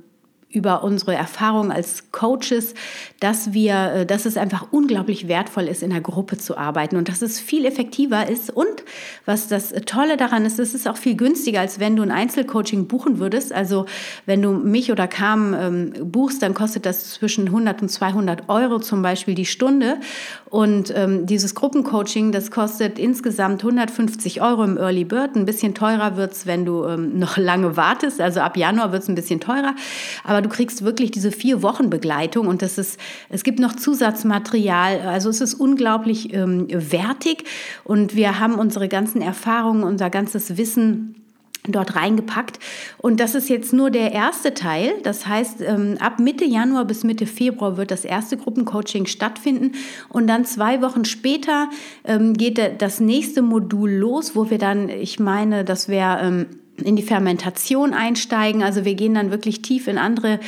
über 0.48 0.84
unsere 0.84 1.14
Erfahrung 1.14 1.72
als 1.72 2.12
Coaches, 2.12 2.74
dass 3.20 3.52
wir, 3.52 3.92
äh, 3.92 4.06
dass 4.06 4.26
es 4.26 4.36
einfach 4.36 4.68
unglaublich 4.70 5.28
wertvoll 5.28 5.64
ist, 5.64 5.82
in 5.82 5.90
einer 5.90 6.00
Gruppe 6.00 6.38
zu 6.38 6.56
arbeiten 6.56 6.96
und 6.96 7.08
dass 7.08 7.20
es 7.20 7.40
viel 7.40 7.64
effektiver 7.64 8.28
ist. 8.28 8.50
Und 8.50 8.84
was 9.24 9.48
das 9.48 9.74
Tolle 9.86 10.16
daran 10.16 10.46
ist, 10.46 10.58
es 10.58 10.74
ist 10.74 10.88
auch 10.88 10.96
viel 10.96 11.16
günstiger, 11.16 11.60
als 11.60 11.80
wenn 11.80 11.96
du 11.96 12.02
ein 12.02 12.10
Einzelcoaching 12.10 12.86
buchen 12.86 13.18
würdest. 13.18 13.52
Also 13.52 13.86
wenn 14.24 14.40
du 14.40 14.52
mich 14.52 14.92
oder 14.92 15.08
Carmen 15.08 15.92
ähm, 15.98 16.10
buchst, 16.12 16.42
dann 16.42 16.54
kostet 16.54 16.86
das 16.86 17.10
zwischen 17.10 17.46
100 17.46 17.82
und 17.82 17.88
200 17.88 18.48
Euro 18.48 18.78
zum 18.78 19.02
Beispiel 19.02 19.34
die 19.34 19.46
Stunde. 19.46 19.98
Und 20.48 20.92
ähm, 20.96 21.26
dieses 21.26 21.54
Gruppencoaching, 21.54 22.32
das 22.32 22.50
kostet 22.50 22.98
insgesamt 22.98 23.62
150 23.62 24.40
Euro 24.40 24.64
im 24.64 24.78
Early 24.78 25.04
Bird. 25.04 25.36
Ein 25.36 25.44
bisschen 25.44 25.74
teurer 25.74 26.16
wird 26.16 26.32
es, 26.32 26.46
wenn 26.46 26.64
du 26.64 26.84
ähm, 26.84 27.18
noch 27.18 27.36
lange 27.36 27.76
wartest. 27.76 28.20
Also 28.20 28.40
ab 28.40 28.56
Januar 28.56 28.92
wird 28.92 29.02
es 29.02 29.08
ein 29.08 29.14
bisschen 29.14 29.40
teurer. 29.40 29.74
Aber 30.24 30.35
du 30.40 30.48
kriegst 30.48 30.82
wirklich 30.82 31.10
diese 31.10 31.32
vier 31.32 31.62
Wochen 31.62 31.90
Begleitung 31.90 32.46
und 32.46 32.62
das 32.62 32.78
ist, 32.78 32.98
es 33.28 33.44
gibt 33.44 33.58
noch 33.58 33.74
Zusatzmaterial. 33.74 35.00
Also 35.00 35.30
es 35.30 35.40
ist 35.40 35.54
unglaublich 35.54 36.32
ähm, 36.32 36.66
wertig 36.70 37.44
und 37.84 38.14
wir 38.14 38.38
haben 38.38 38.54
unsere 38.54 38.88
ganzen 38.88 39.22
Erfahrungen, 39.22 39.82
unser 39.82 40.10
ganzes 40.10 40.56
Wissen 40.56 41.16
dort 41.68 41.96
reingepackt. 41.96 42.58
Und 42.98 43.20
das 43.20 43.34
ist 43.34 43.48
jetzt 43.48 43.72
nur 43.72 43.90
der 43.90 44.12
erste 44.12 44.54
Teil. 44.54 44.94
Das 45.02 45.26
heißt, 45.26 45.60
ähm, 45.62 45.96
ab 46.00 46.18
Mitte 46.18 46.44
Januar 46.44 46.84
bis 46.84 47.04
Mitte 47.04 47.26
Februar 47.26 47.76
wird 47.76 47.90
das 47.90 48.04
erste 48.04 48.36
Gruppencoaching 48.36 49.06
stattfinden. 49.06 49.72
Und 50.08 50.26
dann 50.26 50.44
zwei 50.44 50.82
Wochen 50.82 51.04
später 51.04 51.68
ähm, 52.04 52.34
geht 52.34 52.60
das 52.80 53.00
nächste 53.00 53.42
Modul 53.42 53.90
los, 53.90 54.36
wo 54.36 54.50
wir 54.50 54.58
dann, 54.58 54.88
ich 54.88 55.18
meine, 55.18 55.64
das 55.64 55.88
wäre 55.88 56.20
ähm, 56.22 56.46
in 56.82 56.96
die 56.96 57.02
Fermentation 57.02 57.94
einsteigen. 57.94 58.62
Also 58.62 58.84
wir 58.84 58.94
gehen 58.94 59.14
dann 59.14 59.30
wirklich 59.30 59.62
tief 59.62 59.88
in 59.88 59.98
andere 59.98 60.40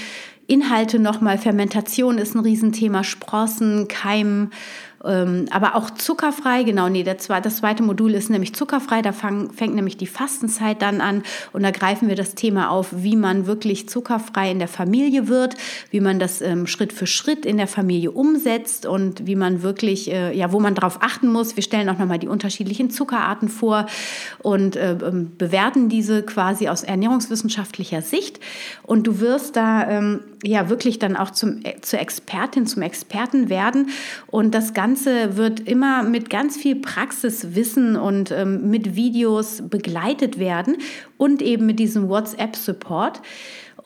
Inhalte 0.46 0.98
nochmal. 0.98 1.38
Fermentation 1.38 2.18
ist 2.18 2.34
ein 2.34 2.40
Riesenthema, 2.40 3.04
Sprossen, 3.04 3.86
Keimen 3.88 4.50
aber 5.00 5.76
auch 5.76 5.90
zuckerfrei, 5.90 6.64
genau, 6.64 6.88
nee, 6.88 7.04
das 7.04 7.18
zweite 7.56 7.82
Modul 7.82 8.14
ist 8.14 8.30
nämlich 8.30 8.54
zuckerfrei, 8.54 9.00
da 9.00 9.12
fang, 9.12 9.52
fängt 9.52 9.74
nämlich 9.76 9.96
die 9.96 10.06
Fastenzeit 10.06 10.82
dann 10.82 11.00
an 11.00 11.22
und 11.52 11.62
da 11.62 11.70
greifen 11.70 12.08
wir 12.08 12.16
das 12.16 12.34
Thema 12.34 12.70
auf, 12.70 12.88
wie 12.90 13.14
man 13.14 13.46
wirklich 13.46 13.88
zuckerfrei 13.88 14.50
in 14.50 14.58
der 14.58 14.68
Familie 14.68 15.28
wird, 15.28 15.56
wie 15.90 16.00
man 16.00 16.18
das 16.18 16.40
ähm, 16.40 16.66
Schritt 16.66 16.92
für 16.92 17.06
Schritt 17.06 17.46
in 17.46 17.58
der 17.58 17.68
Familie 17.68 18.10
umsetzt 18.10 18.86
und 18.86 19.26
wie 19.26 19.36
man 19.36 19.62
wirklich, 19.62 20.10
äh, 20.10 20.36
ja, 20.36 20.52
wo 20.52 20.58
man 20.58 20.74
darauf 20.74 21.00
achten 21.00 21.28
muss. 21.28 21.54
Wir 21.54 21.62
stellen 21.62 21.88
auch 21.88 21.98
nochmal 21.98 22.18
die 22.18 22.28
unterschiedlichen 22.28 22.90
Zuckerarten 22.90 23.48
vor 23.48 23.86
und 24.40 24.74
äh, 24.74 24.92
ähm, 24.92 25.32
bewerten 25.38 25.88
diese 25.88 26.22
quasi 26.24 26.68
aus 26.68 26.82
ernährungswissenschaftlicher 26.82 28.02
Sicht 28.02 28.40
und 28.82 29.06
du 29.06 29.20
wirst 29.20 29.56
da 29.56 29.88
ähm, 29.88 30.20
ja 30.44 30.68
wirklich 30.68 30.98
dann 30.98 31.16
auch 31.16 31.30
zum, 31.30 31.60
äh, 31.64 31.80
zur 31.80 32.00
Expertin, 32.00 32.66
zum 32.66 32.82
Experten 32.82 33.48
werden 33.48 33.90
und 34.26 34.54
das 34.54 34.74
Ganze 34.74 35.36
wird 35.36 35.60
immer 35.60 36.02
mit 36.02 36.30
ganz 36.30 36.56
viel 36.56 36.76
Praxiswissen 36.76 37.96
und 37.96 38.30
ähm, 38.30 38.70
mit 38.70 38.94
Videos 38.94 39.62
begleitet 39.68 40.38
werden 40.38 40.76
und 41.16 41.42
eben 41.42 41.66
mit 41.66 41.78
diesem 41.78 42.08
WhatsApp-Support. 42.08 43.20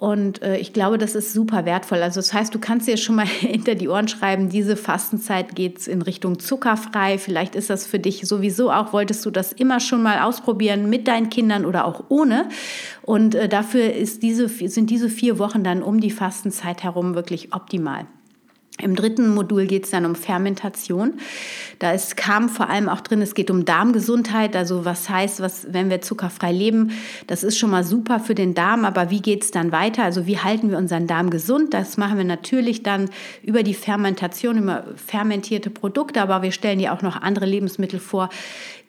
Und 0.02 0.42
äh, 0.42 0.56
ich 0.56 0.72
glaube, 0.72 0.98
das 0.98 1.14
ist 1.14 1.32
super 1.32 1.64
wertvoll. 1.64 2.02
Also 2.02 2.18
das 2.18 2.34
heißt, 2.34 2.52
du 2.52 2.58
kannst 2.58 2.88
dir 2.88 2.96
schon 2.96 3.14
mal 3.14 3.26
hinter 3.40 3.76
die 3.76 3.88
Ohren 3.88 4.08
schreiben, 4.08 4.48
diese 4.48 4.76
Fastenzeit 4.76 5.54
geht 5.54 5.86
in 5.86 6.02
Richtung 6.02 6.40
zuckerfrei. 6.40 7.18
Vielleicht 7.18 7.54
ist 7.54 7.70
das 7.70 7.86
für 7.86 8.00
dich 8.00 8.26
sowieso 8.26 8.72
auch, 8.72 8.92
wolltest 8.92 9.24
du 9.24 9.30
das 9.30 9.52
immer 9.52 9.78
schon 9.78 10.02
mal 10.02 10.22
ausprobieren 10.22 10.90
mit 10.90 11.06
deinen 11.06 11.30
Kindern 11.30 11.64
oder 11.64 11.84
auch 11.84 12.02
ohne. 12.08 12.48
Und 13.02 13.36
äh, 13.36 13.48
dafür 13.48 13.92
ist 13.92 14.24
diese, 14.24 14.48
sind 14.48 14.90
diese 14.90 15.08
vier 15.08 15.38
Wochen 15.38 15.62
dann 15.62 15.84
um 15.84 16.00
die 16.00 16.10
Fastenzeit 16.10 16.82
herum 16.82 17.14
wirklich 17.14 17.54
optimal. 17.54 18.06
Im 18.82 18.96
dritten 18.96 19.32
Modul 19.32 19.66
geht 19.66 19.84
es 19.84 19.90
dann 19.90 20.04
um 20.04 20.14
Fermentation. 20.14 21.14
Da 21.78 21.92
ist, 21.92 22.16
kam 22.16 22.48
vor 22.48 22.68
allem 22.68 22.88
auch 22.88 23.00
drin, 23.00 23.22
es 23.22 23.34
geht 23.34 23.50
um 23.50 23.64
Darmgesundheit. 23.64 24.56
Also 24.56 24.84
was 24.84 25.08
heißt, 25.08 25.40
was, 25.40 25.72
wenn 25.72 25.88
wir 25.88 26.00
zuckerfrei 26.00 26.52
leben, 26.52 26.90
das 27.28 27.44
ist 27.44 27.58
schon 27.58 27.70
mal 27.70 27.84
super 27.84 28.18
für 28.20 28.34
den 28.34 28.54
Darm, 28.54 28.84
aber 28.84 29.10
wie 29.10 29.20
geht 29.20 29.44
es 29.44 29.50
dann 29.52 29.70
weiter? 29.70 30.02
Also 30.02 30.26
wie 30.26 30.38
halten 30.38 30.70
wir 30.70 30.78
unseren 30.78 31.06
Darm 31.06 31.30
gesund? 31.30 31.74
Das 31.74 31.96
machen 31.96 32.18
wir 32.18 32.24
natürlich 32.24 32.82
dann 32.82 33.08
über 33.42 33.62
die 33.62 33.74
Fermentation, 33.74 34.58
über 34.58 34.84
fermentierte 34.96 35.70
Produkte, 35.70 36.20
aber 36.20 36.42
wir 36.42 36.52
stellen 36.52 36.80
ja 36.80 36.94
auch 36.94 37.02
noch 37.02 37.22
andere 37.22 37.46
Lebensmittel 37.46 38.00
vor, 38.00 38.28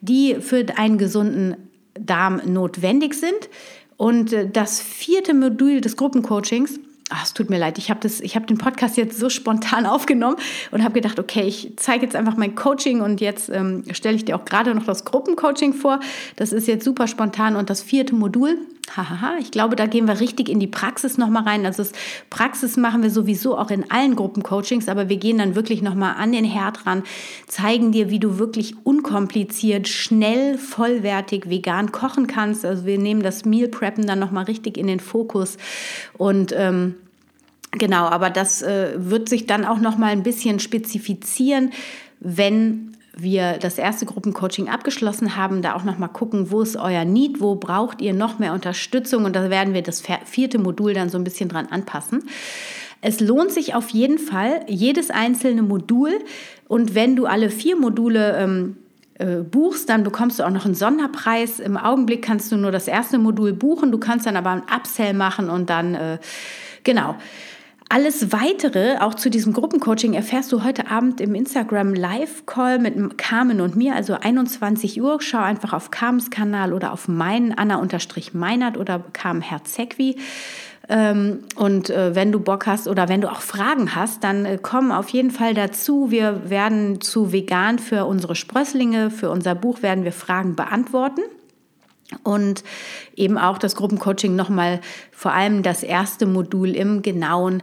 die 0.00 0.36
für 0.40 0.66
einen 0.76 0.98
gesunden 0.98 1.56
Darm 1.94 2.40
notwendig 2.44 3.14
sind. 3.14 3.48
Und 3.96 4.32
äh, 4.32 4.48
das 4.50 4.80
vierte 4.80 5.34
Modul 5.34 5.80
des 5.80 5.96
Gruppencoachings 5.96 6.80
Ach, 7.10 7.22
es 7.22 7.34
tut 7.34 7.50
mir 7.50 7.58
leid, 7.58 7.76
ich 7.76 7.90
habe 7.90 8.08
hab 8.08 8.46
den 8.46 8.56
Podcast 8.56 8.96
jetzt 8.96 9.18
so 9.18 9.28
spontan 9.28 9.84
aufgenommen 9.86 10.36
und 10.70 10.82
habe 10.82 10.94
gedacht, 10.94 11.18
okay, 11.18 11.42
ich 11.42 11.74
zeige 11.76 12.04
jetzt 12.04 12.16
einfach 12.16 12.36
mein 12.36 12.54
Coaching 12.54 13.02
und 13.02 13.20
jetzt 13.20 13.50
ähm, 13.50 13.84
stelle 13.92 14.16
ich 14.16 14.24
dir 14.24 14.36
auch 14.36 14.44
gerade 14.44 14.74
noch 14.74 14.84
das 14.84 15.04
Gruppencoaching 15.04 15.74
vor. 15.74 16.00
Das 16.36 16.52
ist 16.52 16.66
jetzt 16.66 16.84
super 16.84 17.06
spontan 17.06 17.56
und 17.56 17.68
das 17.68 17.82
vierte 17.82 18.14
Modul 18.14 18.58
Hahaha, 18.90 19.38
ich 19.40 19.50
glaube, 19.50 19.76
da 19.76 19.86
gehen 19.86 20.06
wir 20.06 20.20
richtig 20.20 20.48
in 20.48 20.60
die 20.60 20.66
Praxis 20.66 21.16
nochmal 21.16 21.44
rein. 21.44 21.66
Also 21.66 21.82
Praxis 22.30 22.76
machen 22.76 23.02
wir 23.02 23.10
sowieso 23.10 23.56
auch 23.56 23.70
in 23.70 23.90
allen 23.90 24.14
Gruppencoachings, 24.14 24.88
aber 24.88 25.08
wir 25.08 25.16
gehen 25.16 25.38
dann 25.38 25.54
wirklich 25.54 25.82
nochmal 25.82 26.16
an 26.16 26.32
den 26.32 26.44
Herd 26.44 26.86
ran, 26.86 27.02
zeigen 27.48 27.92
dir, 27.92 28.10
wie 28.10 28.18
du 28.18 28.38
wirklich 28.38 28.74
unkompliziert, 28.84 29.88
schnell, 29.88 30.58
vollwertig, 30.58 31.48
vegan 31.48 31.92
kochen 31.92 32.26
kannst. 32.26 32.64
Also 32.64 32.84
wir 32.84 32.98
nehmen 32.98 33.22
das 33.22 33.44
Meal 33.44 33.68
Preppen 33.68 34.06
dann 34.06 34.18
nochmal 34.18 34.44
richtig 34.44 34.76
in 34.76 34.86
den 34.86 35.00
Fokus 35.00 35.56
und 36.18 36.52
ähm, 36.56 36.93
Genau, 37.78 38.04
aber 38.06 38.30
das 38.30 38.62
äh, 38.62 38.92
wird 38.96 39.28
sich 39.28 39.46
dann 39.46 39.64
auch 39.64 39.78
noch 39.78 39.98
mal 39.98 40.12
ein 40.12 40.22
bisschen 40.22 40.60
spezifizieren, 40.60 41.72
wenn 42.20 42.94
wir 43.16 43.58
das 43.58 43.78
erste 43.78 44.06
Gruppencoaching 44.06 44.68
abgeschlossen 44.68 45.36
haben, 45.36 45.62
da 45.62 45.74
auch 45.74 45.84
noch 45.84 45.98
mal 45.98 46.08
gucken, 46.08 46.50
wo 46.50 46.62
ist 46.62 46.76
euer 46.76 47.04
Need, 47.04 47.40
wo 47.40 47.54
braucht 47.54 48.00
ihr 48.00 48.12
noch 48.12 48.38
mehr 48.38 48.52
Unterstützung 48.52 49.24
und 49.24 49.36
da 49.36 49.50
werden 49.50 49.74
wir 49.74 49.82
das 49.82 50.02
vierte 50.24 50.58
Modul 50.58 50.94
dann 50.94 51.08
so 51.08 51.18
ein 51.18 51.24
bisschen 51.24 51.48
dran 51.48 51.66
anpassen. 51.66 52.24
Es 53.00 53.20
lohnt 53.20 53.52
sich 53.52 53.74
auf 53.74 53.90
jeden 53.90 54.18
Fall, 54.18 54.64
jedes 54.66 55.10
einzelne 55.10 55.62
Modul 55.62 56.12
und 56.68 56.94
wenn 56.94 57.16
du 57.16 57.26
alle 57.26 57.50
vier 57.50 57.76
Module 57.76 58.36
ähm, 58.36 58.76
äh, 59.18 59.42
buchst, 59.42 59.88
dann 59.88 60.02
bekommst 60.02 60.38
du 60.38 60.42
auch 60.44 60.50
noch 60.50 60.64
einen 60.64 60.74
Sonderpreis. 60.74 61.60
Im 61.60 61.76
Augenblick 61.76 62.22
kannst 62.22 62.50
du 62.50 62.56
nur 62.56 62.72
das 62.72 62.88
erste 62.88 63.18
Modul 63.18 63.52
buchen, 63.52 63.92
du 63.92 63.98
kannst 63.98 64.26
dann 64.26 64.36
aber 64.36 64.50
einen 64.50 64.62
Upsell 64.62 65.14
machen 65.14 65.50
und 65.50 65.70
dann, 65.70 65.94
äh, 65.94 66.18
genau. 66.82 67.14
Alles 67.94 68.32
weitere, 68.32 68.98
auch 68.98 69.14
zu 69.14 69.30
diesem 69.30 69.52
Gruppencoaching, 69.52 70.14
erfährst 70.14 70.50
du 70.50 70.64
heute 70.64 70.90
Abend 70.90 71.20
im 71.20 71.36
Instagram 71.36 71.94
Live-Call 71.94 72.80
mit 72.80 73.18
Carmen 73.18 73.60
und 73.60 73.76
mir, 73.76 73.94
also 73.94 74.14
21 74.14 75.00
Uhr. 75.00 75.18
Schau 75.20 75.38
einfach 75.38 75.72
auf 75.72 75.92
Carmens 75.92 76.28
Kanal 76.28 76.72
oder 76.72 76.92
auf 76.92 77.06
meinen 77.06 77.56
Anna-Meinert 77.56 78.78
oder 78.78 79.04
Carmen 79.12 79.42
Herzegwi. 79.42 80.16
Ähm, 80.88 81.44
und 81.54 81.88
äh, 81.88 82.16
wenn 82.16 82.32
du 82.32 82.40
Bock 82.40 82.66
hast 82.66 82.88
oder 82.88 83.08
wenn 83.08 83.20
du 83.20 83.30
auch 83.30 83.42
Fragen 83.42 83.94
hast, 83.94 84.24
dann 84.24 84.44
äh, 84.44 84.58
komm 84.60 84.90
auf 84.90 85.10
jeden 85.10 85.30
Fall 85.30 85.54
dazu. 85.54 86.10
Wir 86.10 86.50
werden 86.50 87.00
zu 87.00 87.30
vegan 87.30 87.78
für 87.78 88.06
unsere 88.06 88.34
Sprösslinge, 88.34 89.12
für 89.12 89.30
unser 89.30 89.54
Buch 89.54 89.82
werden 89.82 90.02
wir 90.02 90.10
Fragen 90.10 90.56
beantworten 90.56 91.20
und 92.22 92.64
eben 93.16 93.38
auch 93.38 93.58
das 93.58 93.76
Gruppencoaching 93.76 94.36
nochmal 94.36 94.80
vor 95.10 95.32
allem 95.32 95.62
das 95.62 95.82
erste 95.82 96.26
Modul 96.26 96.70
im 96.70 97.02
Genauen 97.02 97.62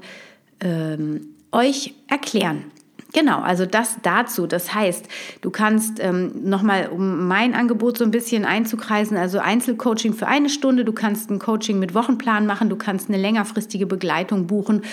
ähm, 0.60 1.28
euch 1.52 1.94
erklären. 2.08 2.72
Genau, 3.14 3.42
also 3.42 3.66
das 3.66 3.98
dazu. 4.04 4.48
Das 4.48 4.74
heißt, 4.74 5.06
du 5.42 5.50
kannst 5.50 6.00
ähm, 6.00 6.32
nochmal, 6.44 6.88
um 6.88 7.28
mein 7.28 7.54
Angebot 7.54 7.98
so 7.98 8.06
ein 8.06 8.12
bisschen 8.12 8.46
einzukreisen, 8.46 9.18
also 9.18 9.40
Einzelcoaching 9.40 10.14
für 10.14 10.28
eine 10.28 10.50
Stunde, 10.50 10.86
du 10.86 10.94
kannst 10.94 11.30
ein 11.30 11.40
Coaching 11.40 11.78
mit 11.78 11.94
Wochenplan 11.94 12.46
machen, 12.46 12.70
du 12.70 12.78
kannst 12.78 13.10
eine 13.10 13.18
längerfristige 13.18 13.86
Begleitung 13.86 14.48
buchen 14.48 14.84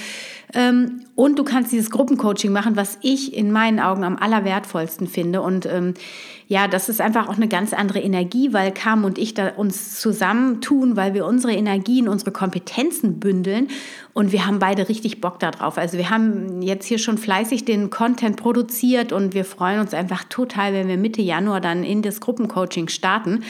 und 0.55 1.39
du 1.39 1.45
kannst 1.45 1.73
dieses 1.73 1.91
Gruppencoaching 1.91 2.53
machen, 2.53 2.77
was 2.77 2.99
ich 3.03 3.35
in 3.35 3.53
meinen 3.53 3.81
Augen 3.81 4.05
am 4.05 4.17
allerwertvollsten 4.17 5.07
finde. 5.07 5.43
Und 5.43 5.67
ähm, 5.67 5.95
ja, 6.51 6.67
das 6.67 6.89
ist 6.89 7.03
einfach 7.03 7.29
auch 7.29 7.37
eine 7.37 7.49
ganz 7.49 7.75
andere 7.75 8.01
Energie, 8.01 8.55
weil 8.55 8.73
Carmen 8.73 9.05
und 9.05 9.19
ich 9.19 9.35
da 9.35 9.49
uns 9.49 10.01
zusammentun, 10.01 10.97
weil 10.97 11.13
wir 11.13 11.27
unsere 11.27 11.53
Energien, 11.53 12.09
unsere 12.09 12.31
Kompetenzen 12.31 13.21
bündeln 13.21 13.69
und 14.15 14.33
wir 14.33 14.47
haben 14.47 14.59
beide 14.59 14.89
richtig 14.89 15.21
Bock 15.21 15.39
darauf. 15.39 15.77
Also 15.77 15.99
wir 15.99 16.09
haben 16.09 16.63
jetzt 16.63 16.87
hier 16.87 16.99
schon 16.99 17.19
fleißig 17.19 17.67
den 17.67 17.91
Content 17.91 18.37
produziert 18.37 19.13
und 19.13 19.35
wir 19.35 19.45
freuen 19.45 19.79
uns 19.79 19.93
einfach 19.93 20.25
total, 20.25 20.73
wenn 20.73 20.89
wir 20.89 20.97
Mitte 20.97 21.21
Januar 21.21 21.61
dann 21.61 21.85
in 21.85 22.01
das 22.01 22.21
Gruppencoaching 22.21 22.89
starten. 22.89 23.45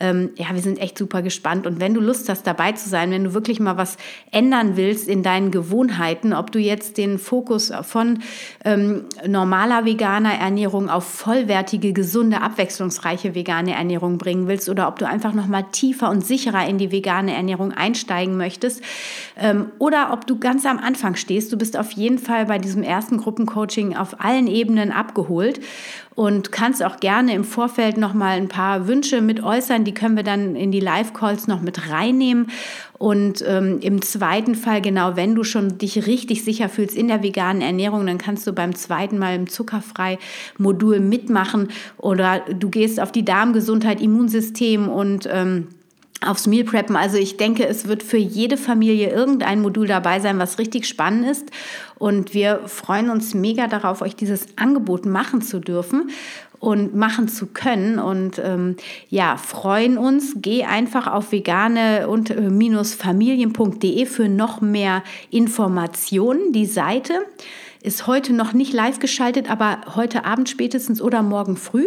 Ähm, 0.00 0.30
ja, 0.36 0.46
wir 0.52 0.60
sind 0.60 0.78
echt 0.80 0.98
super 0.98 1.22
gespannt 1.22 1.66
und 1.66 1.78
wenn 1.78 1.94
du 1.94 2.00
Lust 2.00 2.28
hast, 2.28 2.46
dabei 2.46 2.72
zu 2.72 2.88
sein, 2.88 3.12
wenn 3.12 3.24
du 3.24 3.32
wirklich 3.32 3.60
mal 3.60 3.76
was 3.76 3.96
ändern 4.32 4.76
willst 4.76 5.08
in 5.08 5.22
deinen 5.22 5.52
Gewohnheiten, 5.52 6.32
ob 6.40 6.50
du 6.50 6.58
jetzt 6.58 6.98
den 6.98 7.18
Fokus 7.18 7.72
von 7.82 8.18
ähm, 8.64 9.04
normaler 9.26 9.84
veganer 9.84 10.34
Ernährung 10.34 10.90
auf 10.90 11.04
vollwertige, 11.04 11.92
gesunde 11.92 12.40
abwechslungsreiche 12.40 13.34
vegane 13.36 13.74
Ernährung 13.74 14.18
bringen 14.18 14.48
willst 14.48 14.68
oder 14.68 14.88
ob 14.88 14.98
du 14.98 15.06
einfach 15.06 15.34
noch 15.34 15.46
mal 15.46 15.62
tiefer 15.70 16.10
und 16.10 16.26
sicherer 16.26 16.66
in 16.66 16.78
die 16.78 16.90
vegane 16.90 17.34
Ernährung 17.34 17.72
einsteigen 17.72 18.36
möchtest 18.36 18.82
ähm, 19.38 19.66
oder 19.78 20.12
ob 20.12 20.26
du 20.26 20.38
ganz 20.38 20.66
am 20.66 20.78
Anfang 20.78 21.14
stehst. 21.14 21.52
Du 21.52 21.58
bist 21.58 21.76
auf 21.76 21.92
jeden 21.92 22.18
Fall 22.18 22.46
bei 22.46 22.58
diesem 22.58 22.82
ersten 22.82 23.18
Gruppencoaching 23.18 23.96
auf 23.96 24.20
allen 24.20 24.46
Ebenen 24.48 24.90
abgeholt 24.90 25.60
und 26.14 26.52
kannst 26.52 26.84
auch 26.84 26.98
gerne 26.98 27.34
im 27.34 27.44
Vorfeld 27.44 27.96
noch 27.96 28.14
mal 28.14 28.36
ein 28.36 28.48
paar 28.48 28.86
Wünsche 28.86 29.22
mit 29.22 29.42
äußern. 29.42 29.84
Die 29.84 29.94
können 29.94 30.16
wir 30.16 30.22
dann 30.22 30.54
in 30.56 30.72
die 30.72 30.80
Live-Calls 30.80 31.46
noch 31.46 31.62
mit 31.62 31.90
reinnehmen. 31.90 32.50
Und 33.00 33.42
ähm, 33.48 33.78
im 33.80 34.02
zweiten 34.02 34.54
Fall, 34.54 34.82
genau, 34.82 35.16
wenn 35.16 35.34
du 35.34 35.42
schon 35.42 35.78
dich 35.78 36.06
richtig 36.06 36.44
sicher 36.44 36.68
fühlst 36.68 36.94
in 36.94 37.08
der 37.08 37.22
veganen 37.22 37.62
Ernährung, 37.62 38.06
dann 38.06 38.18
kannst 38.18 38.46
du 38.46 38.52
beim 38.52 38.74
zweiten 38.74 39.16
Mal 39.16 39.36
im 39.36 39.48
Zuckerfrei-Modul 39.48 41.00
mitmachen 41.00 41.68
oder 41.96 42.40
du 42.40 42.68
gehst 42.68 43.00
auf 43.00 43.10
die 43.10 43.24
Darmgesundheit, 43.24 44.02
Immunsystem 44.02 44.86
und 44.90 45.26
ähm, 45.32 45.68
aufs 46.20 46.46
Meal 46.46 46.64
Preppen. 46.64 46.94
Also 46.94 47.16
ich 47.16 47.38
denke, 47.38 47.66
es 47.66 47.88
wird 47.88 48.02
für 48.02 48.18
jede 48.18 48.58
Familie 48.58 49.08
irgendein 49.08 49.62
Modul 49.62 49.86
dabei 49.86 50.20
sein, 50.20 50.38
was 50.38 50.58
richtig 50.58 50.86
spannend 50.86 51.26
ist. 51.26 51.50
Und 51.98 52.34
wir 52.34 52.60
freuen 52.66 53.08
uns 53.08 53.32
mega 53.32 53.66
darauf, 53.66 54.02
euch 54.02 54.14
dieses 54.14 54.46
Angebot 54.58 55.06
machen 55.06 55.40
zu 55.40 55.58
dürfen 55.58 56.10
und 56.60 56.94
machen 56.94 57.26
zu 57.26 57.46
können. 57.46 57.98
Und 57.98 58.38
ähm, 58.38 58.76
ja, 59.08 59.36
freuen 59.36 59.98
uns. 59.98 60.36
Geh 60.36 60.64
einfach 60.64 61.08
auf 61.08 61.32
vegane 61.32 62.06
und 62.06 62.30
äh, 62.30 62.50
familien.de 62.94 64.06
für 64.06 64.28
noch 64.28 64.60
mehr 64.60 65.02
Informationen. 65.30 66.52
Die 66.52 66.66
Seite 66.66 67.14
ist 67.82 68.06
heute 68.06 68.34
noch 68.34 68.52
nicht 68.52 68.74
live 68.74 68.98
geschaltet, 68.98 69.50
aber 69.50 69.80
heute 69.94 70.26
Abend 70.26 70.50
spätestens 70.50 71.00
oder 71.00 71.22
morgen 71.22 71.56
früh. 71.56 71.86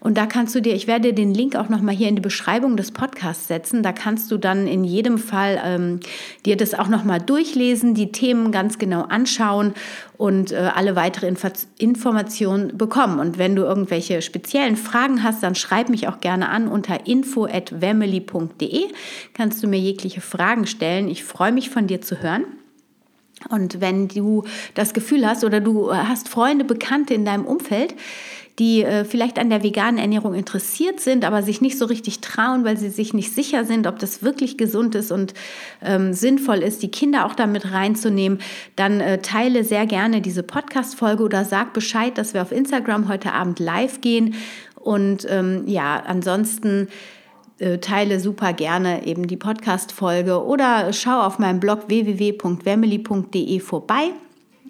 Und 0.00 0.16
da 0.16 0.24
kannst 0.24 0.54
du 0.54 0.62
dir, 0.62 0.74
ich 0.74 0.86
werde 0.86 1.12
den 1.12 1.34
Link 1.34 1.56
auch 1.56 1.68
nochmal 1.68 1.94
hier 1.94 2.08
in 2.08 2.16
die 2.16 2.22
Beschreibung 2.22 2.76
des 2.78 2.90
Podcasts 2.90 3.46
setzen. 3.46 3.82
Da 3.82 3.92
kannst 3.92 4.30
du 4.30 4.38
dann 4.38 4.66
in 4.66 4.82
jedem 4.82 5.18
Fall 5.18 5.60
ähm, 5.62 6.00
dir 6.46 6.56
das 6.56 6.72
auch 6.72 6.88
nochmal 6.88 7.20
durchlesen, 7.20 7.94
die 7.94 8.12
Themen 8.12 8.50
ganz 8.50 8.78
genau 8.78 9.02
anschauen 9.02 9.74
und 10.16 10.52
äh, 10.52 10.70
alle 10.74 10.96
weitere 10.96 11.28
Info 11.28 11.48
Informationen 11.78 12.78
bekommen. 12.78 13.20
Und 13.20 13.36
wenn 13.36 13.54
du 13.54 13.62
irgendwelche 13.62 14.22
speziellen 14.22 14.76
Fragen 14.76 15.22
hast, 15.22 15.42
dann 15.42 15.54
schreib 15.54 15.90
mich 15.90 16.08
auch 16.08 16.20
gerne 16.20 16.48
an 16.48 16.66
unter 16.66 17.06
info@family.de. 17.06 18.84
Kannst 19.34 19.62
du 19.62 19.66
mir 19.66 19.78
jegliche 19.78 20.22
Fragen 20.22 20.66
stellen. 20.66 21.08
Ich 21.08 21.24
freue 21.24 21.52
mich 21.52 21.68
von 21.68 21.86
dir 21.86 22.00
zu 22.00 22.22
hören. 22.22 22.44
Und 23.50 23.80
wenn 23.80 24.08
du 24.08 24.44
das 24.74 24.94
Gefühl 24.94 25.26
hast 25.26 25.44
oder 25.44 25.60
du 25.60 25.92
hast 25.94 26.28
Freunde, 26.28 26.64
Bekannte 26.64 27.14
in 27.14 27.24
deinem 27.24 27.44
Umfeld, 27.44 27.94
die 28.58 28.82
äh, 28.82 29.04
vielleicht 29.04 29.38
an 29.38 29.50
der 29.50 29.62
veganen 29.62 29.98
Ernährung 29.98 30.34
interessiert 30.34 31.00
sind, 31.00 31.24
aber 31.24 31.42
sich 31.42 31.60
nicht 31.60 31.76
so 31.76 31.84
richtig 31.84 32.20
trauen, 32.20 32.64
weil 32.64 32.78
sie 32.78 32.88
sich 32.88 33.12
nicht 33.12 33.34
sicher 33.34 33.64
sind, 33.64 33.86
ob 33.86 33.98
das 33.98 34.22
wirklich 34.22 34.56
gesund 34.56 34.94
ist 34.94 35.12
und 35.12 35.34
ähm, 35.82 36.14
sinnvoll 36.14 36.58
ist, 36.58 36.82
die 36.82 36.90
Kinder 36.90 37.26
auch 37.26 37.34
damit 37.34 37.70
reinzunehmen, 37.70 38.38
dann 38.74 39.00
äh, 39.00 39.18
teile 39.20 39.62
sehr 39.62 39.86
gerne 39.86 40.22
diese 40.22 40.42
Podcast-Folge 40.42 41.22
oder 41.22 41.44
sag 41.44 41.74
Bescheid, 41.74 42.16
dass 42.16 42.32
wir 42.32 42.42
auf 42.42 42.52
Instagram 42.52 43.08
heute 43.08 43.32
Abend 43.32 43.58
live 43.58 44.00
gehen. 44.00 44.34
Und 44.76 45.26
ähm, 45.28 45.64
ja, 45.66 46.02
ansonsten 46.06 46.88
äh, 47.58 47.78
teile 47.78 48.20
super 48.20 48.52
gerne 48.52 49.06
eben 49.06 49.26
die 49.26 49.36
Podcast-Folge 49.36 50.44
oder 50.44 50.92
schau 50.92 51.22
auf 51.22 51.38
meinem 51.38 51.58
Blog 51.58 51.88
www.wemily.de 51.88 53.60
vorbei. 53.60 54.12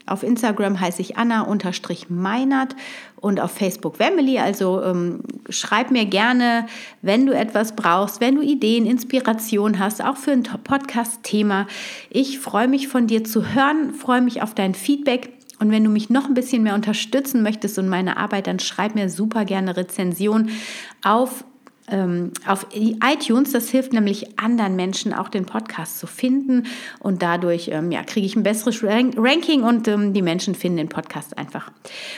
Auf 0.07 0.23
Instagram 0.23 0.81
heiße 0.81 1.03
ich 1.03 1.17
Anna-Meinert 1.17 2.77
und 3.17 3.41
auf 3.41 3.51
Facebook 3.51 3.99
Wemily. 3.99 4.39
Also 4.39 4.81
ähm, 4.85 5.21
schreib 5.49 5.91
mir 5.91 6.07
gerne, 6.07 6.67
wenn 7.03 7.27
du 7.27 7.33
etwas 7.33 7.75
brauchst, 7.75 8.21
wenn 8.21 8.37
du 8.37 8.43
Ideen, 8.43 8.87
Inspiration 8.87 9.81
hast, 9.81 10.05
auch 10.05 10.17
für 10.17 10.31
ein 10.31 10.45
Podcast-Thema. 10.45 11.67
Ich 12.09 12.39
freue 12.39 12.69
mich 12.69 12.87
von 12.87 13.09
dir 13.09 13.25
zu 13.25 13.53
hören, 13.53 13.95
freue 13.95 14.21
mich 14.21 14.43
auf 14.43 14.55
dein 14.55 14.75
Feedback. 14.75 15.33
Und 15.59 15.73
wenn 15.73 15.83
du 15.83 15.91
mich 15.91 16.09
noch 16.09 16.27
ein 16.27 16.35
bisschen 16.35 16.63
mehr 16.63 16.75
unterstützen 16.75 17.43
möchtest 17.43 17.77
und 17.81 17.89
meine 17.89 18.17
Arbeit, 18.17 18.47
dann 18.47 18.61
schreib 18.61 18.95
mir 18.95 19.09
super 19.09 19.45
gerne 19.45 19.77
Rezension 19.77 20.51
auf 21.03 21.45
ähm, 21.91 22.33
auf 22.47 22.67
iTunes. 22.75 23.53
Das 23.53 23.69
hilft 23.69 23.93
nämlich 23.93 24.39
anderen 24.39 24.77
Menschen 24.77 25.13
auch 25.13 25.29
den 25.29 25.47
Podcast 25.47 25.99
zu 25.99 26.07
finden 26.07 26.65
und 27.01 27.23
dadurch 27.23 27.69
ähm, 27.73 27.91
ja, 27.91 28.03
kriege 28.03 28.27
ich 28.27 28.37
ein 28.37 28.43
besseres 28.43 28.83
Ranking 28.83 29.63
und 29.63 29.89
ähm, 29.89 30.13
die 30.13 30.23
Menschen 30.23 30.55
finden 30.55 30.79
den 30.79 30.89
Podcast 30.89 31.39
einfach. 31.39 31.71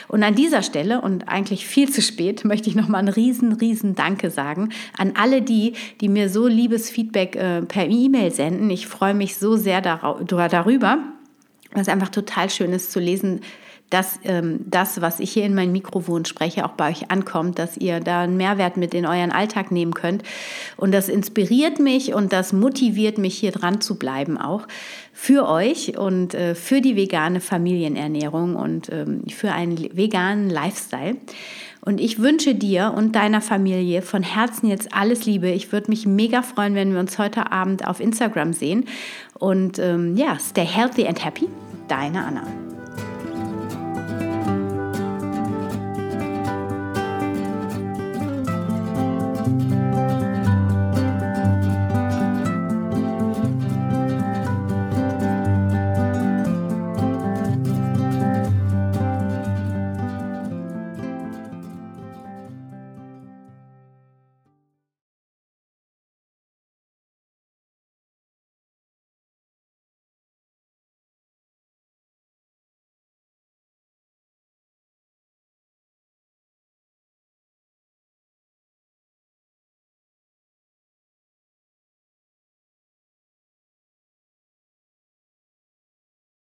Und 0.07 0.23
an 0.23 0.35
dieser 0.35 0.63
Stelle 0.63 1.01
und 1.01 1.27
eigentlich 1.27 1.67
viel 1.67 1.89
zu 1.89 2.01
spät 2.01 2.45
möchte 2.49 2.69
ich 2.69 2.75
nochmal 2.75 3.01
ein 3.01 3.09
riesen, 3.09 3.53
riesen 3.53 3.95
Danke 3.95 4.31
sagen 4.31 4.69
an 4.97 5.13
alle 5.15 5.41
die, 5.41 5.73
die 6.01 6.09
mir 6.09 6.29
so 6.29 6.47
liebes 6.47 6.89
Feedback 6.89 7.35
äh, 7.35 7.61
per 7.61 7.87
E-Mail 7.87 8.31
senden. 8.31 8.69
Ich 8.69 8.87
freue 8.87 9.13
mich 9.13 9.37
so 9.37 9.55
sehr 9.55 9.81
darüber, 9.81 10.99
was 11.73 11.89
einfach 11.89 12.09
total 12.09 12.49
schön 12.49 12.71
ist 12.71 12.91
zu 12.91 12.99
lesen, 12.99 13.41
dass 13.89 14.19
ähm, 14.23 14.59
das, 14.65 15.01
was 15.01 15.19
ich 15.19 15.31
hier 15.31 15.45
in 15.45 15.55
mein 15.55 15.71
Mikrofon 15.71 16.25
spreche, 16.25 16.65
auch 16.65 16.71
bei 16.71 16.89
euch 16.89 17.09
ankommt, 17.11 17.59
dass 17.59 17.77
ihr 17.77 17.99
da 17.99 18.21
einen 18.21 18.37
Mehrwert 18.37 18.77
mit 18.77 18.93
in 18.93 19.05
euren 19.05 19.31
Alltag 19.31 19.71
nehmen 19.71 19.93
könnt. 19.93 20.23
Und 20.77 20.91
das 20.91 21.09
inspiriert 21.09 21.79
mich 21.79 22.13
und 22.13 22.31
das 22.33 22.53
motiviert 22.53 23.17
mich, 23.17 23.37
hier 23.37 23.51
dran 23.51 23.81
zu 23.81 23.97
bleiben 23.97 24.37
auch 24.37 24.67
für 25.19 25.49
euch 25.49 25.97
und 25.97 26.33
äh, 26.33 26.55
für 26.55 26.79
die 26.79 26.95
vegane 26.95 27.41
Familienernährung 27.41 28.55
und 28.55 28.89
ähm, 28.89 29.23
für 29.27 29.51
einen 29.51 29.77
veganen 29.77 30.49
Lifestyle. 30.49 31.17
Und 31.81 31.99
ich 31.99 32.19
wünsche 32.19 32.55
dir 32.55 32.93
und 32.95 33.15
deiner 33.15 33.41
Familie 33.41 34.01
von 34.01 34.23
Herzen 34.23 34.67
jetzt 34.67 34.93
alles 34.93 35.25
Liebe. 35.25 35.49
Ich 35.49 35.71
würde 35.71 35.89
mich 35.89 36.05
mega 36.05 36.41
freuen, 36.41 36.75
wenn 36.75 36.93
wir 36.93 36.99
uns 36.99 37.17
heute 37.17 37.51
Abend 37.51 37.87
auf 37.87 37.99
Instagram 37.99 38.53
sehen. 38.53 38.85
Und 39.33 39.79
ähm, 39.79 40.15
ja, 40.15 40.37
stay 40.39 40.65
healthy 40.65 41.07
and 41.07 41.23
happy. 41.23 41.47
Deine 41.87 42.25
Anna. 42.25 42.68